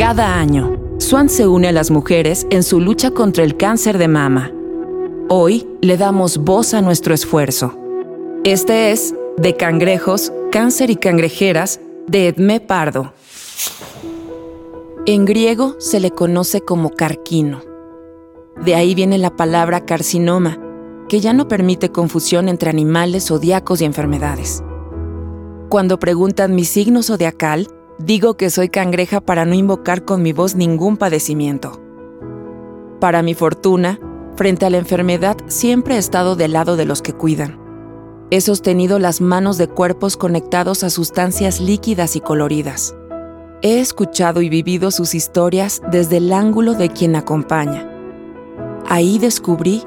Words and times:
Cada 0.00 0.38
año, 0.38 0.78
Swan 0.96 1.28
se 1.28 1.46
une 1.46 1.68
a 1.68 1.72
las 1.72 1.90
mujeres 1.90 2.46
en 2.48 2.62
su 2.62 2.80
lucha 2.80 3.10
contra 3.10 3.44
el 3.44 3.58
cáncer 3.58 3.98
de 3.98 4.08
mama. 4.08 4.50
Hoy 5.28 5.68
le 5.82 5.98
damos 5.98 6.38
voz 6.38 6.72
a 6.72 6.80
nuestro 6.80 7.12
esfuerzo. 7.12 7.74
Este 8.42 8.92
es 8.92 9.14
De 9.36 9.58
Cangrejos, 9.58 10.32
Cáncer 10.50 10.88
y 10.88 10.96
Cangrejeras 10.96 11.80
de 12.06 12.28
Edmé 12.28 12.60
Pardo. 12.60 13.12
En 15.04 15.26
griego 15.26 15.76
se 15.78 16.00
le 16.00 16.10
conoce 16.12 16.62
como 16.62 16.88
carquino. 16.88 17.60
De 18.64 18.74
ahí 18.76 18.94
viene 18.94 19.18
la 19.18 19.36
palabra 19.36 19.84
carcinoma, 19.84 20.58
que 21.10 21.20
ya 21.20 21.34
no 21.34 21.46
permite 21.46 21.90
confusión 21.90 22.48
entre 22.48 22.70
animales, 22.70 23.26
zodiacos 23.26 23.82
y 23.82 23.84
enfermedades. 23.84 24.64
Cuando 25.68 25.98
preguntan 25.98 26.54
mi 26.54 26.64
signo 26.64 27.02
zodiacal, 27.02 27.68
digo 28.04 28.36
que 28.36 28.50
soy 28.50 28.68
cangreja 28.68 29.20
para 29.20 29.44
no 29.44 29.54
invocar 29.54 30.04
con 30.04 30.22
mi 30.22 30.32
voz 30.32 30.54
ningún 30.54 30.96
padecimiento. 30.96 31.80
Para 32.98 33.22
mi 33.22 33.34
fortuna, 33.34 33.98
frente 34.36 34.66
a 34.66 34.70
la 34.70 34.78
enfermedad 34.78 35.36
siempre 35.46 35.96
he 35.96 35.98
estado 35.98 36.36
del 36.36 36.52
lado 36.52 36.76
de 36.76 36.84
los 36.84 37.02
que 37.02 37.12
cuidan. 37.12 37.58
He 38.30 38.40
sostenido 38.40 38.98
las 38.98 39.20
manos 39.20 39.58
de 39.58 39.68
cuerpos 39.68 40.16
conectados 40.16 40.84
a 40.84 40.90
sustancias 40.90 41.60
líquidas 41.60 42.16
y 42.16 42.20
coloridas. 42.20 42.94
He 43.62 43.80
escuchado 43.80 44.40
y 44.40 44.48
vivido 44.48 44.90
sus 44.90 45.14
historias 45.14 45.82
desde 45.90 46.18
el 46.18 46.32
ángulo 46.32 46.74
de 46.74 46.90
quien 46.90 47.16
acompaña. 47.16 47.90
Ahí 48.88 49.18
descubrí 49.18 49.82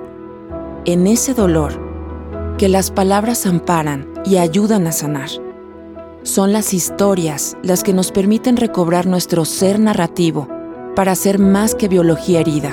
en 0.85 1.07
ese 1.07 1.33
dolor 1.33 1.73
que 2.57 2.69
las 2.69 2.91
palabras 2.91 3.45
amparan 3.45 4.13
y 4.25 4.37
ayudan 4.37 4.87
a 4.87 4.91
sanar. 4.91 5.29
Son 6.23 6.53
las 6.53 6.73
historias 6.73 7.57
las 7.63 7.83
que 7.83 7.91
nos 7.91 8.13
permiten 8.13 8.55
recobrar 8.55 9.07
nuestro 9.07 9.43
ser 9.43 9.77
narrativo 9.77 10.47
para 10.95 11.15
ser 11.15 11.37
más 11.37 11.75
que 11.75 11.89
biología 11.89 12.39
herida. 12.39 12.71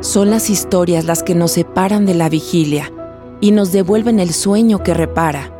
Son 0.00 0.30
las 0.30 0.50
historias 0.50 1.04
las 1.04 1.22
que 1.22 1.36
nos 1.36 1.52
separan 1.52 2.06
de 2.06 2.14
la 2.14 2.28
vigilia 2.28 2.90
y 3.40 3.52
nos 3.52 3.70
devuelven 3.70 4.18
el 4.18 4.34
sueño 4.34 4.82
que 4.82 4.94
repara. 4.94 5.52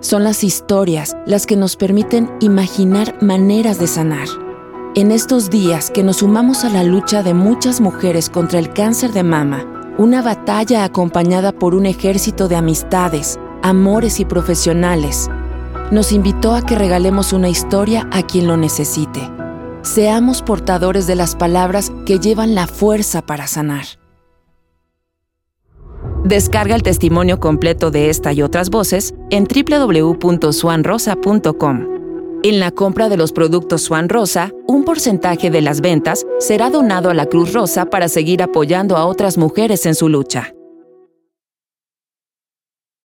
Son 0.00 0.24
las 0.24 0.44
historias 0.44 1.14
las 1.26 1.44
que 1.44 1.56
nos 1.56 1.76
permiten 1.76 2.30
imaginar 2.40 3.22
maneras 3.22 3.78
de 3.78 3.86
sanar. 3.86 4.28
En 4.94 5.12
estos 5.12 5.50
días 5.50 5.90
que 5.90 6.02
nos 6.02 6.16
sumamos 6.16 6.64
a 6.64 6.70
la 6.70 6.84
lucha 6.84 7.22
de 7.22 7.34
muchas 7.34 7.82
mujeres 7.82 8.30
contra 8.30 8.58
el 8.58 8.72
cáncer 8.72 9.12
de 9.12 9.24
mama, 9.24 9.94
una 9.98 10.22
batalla 10.22 10.84
acompañada 10.84 11.52
por 11.52 11.74
un 11.74 11.84
ejército 11.84 12.48
de 12.48 12.56
amistades, 12.56 13.38
amores 13.62 14.20
y 14.20 14.24
profesionales. 14.24 15.28
Nos 15.90 16.12
invitó 16.12 16.54
a 16.54 16.62
que 16.62 16.74
regalemos 16.74 17.32
una 17.32 17.48
historia 17.48 18.08
a 18.12 18.22
quien 18.22 18.46
lo 18.46 18.56
necesite. 18.56 19.30
Seamos 19.82 20.42
portadores 20.42 21.06
de 21.06 21.16
las 21.16 21.34
palabras 21.34 21.92
que 22.06 22.18
llevan 22.18 22.54
la 22.54 22.66
fuerza 22.66 23.22
para 23.22 23.46
sanar. 23.46 23.84
Descarga 26.24 26.76
el 26.76 26.82
testimonio 26.82 27.40
completo 27.40 27.90
de 27.90 28.08
esta 28.08 28.32
y 28.32 28.42
otras 28.42 28.70
voces 28.70 29.14
en 29.30 29.44
www.swanrosa.com. 29.44 31.86
En 32.44 32.58
la 32.58 32.70
compra 32.70 33.08
de 33.08 33.16
los 33.16 33.32
productos 33.32 33.82
Swan 33.82 34.08
Rosa, 34.08 34.52
un 34.66 34.84
porcentaje 34.84 35.50
de 35.50 35.62
las 35.62 35.80
ventas 35.80 36.26
será 36.38 36.70
donado 36.70 37.10
a 37.10 37.14
la 37.14 37.26
Cruz 37.26 37.52
Rosa 37.52 37.86
para 37.86 38.08
seguir 38.08 38.42
apoyando 38.42 38.96
a 38.96 39.04
otras 39.04 39.36
mujeres 39.36 39.86
en 39.86 39.94
su 39.94 40.08
lucha. 40.08 40.54